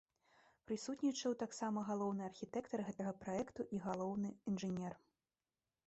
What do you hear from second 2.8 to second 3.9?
гэтага праекту і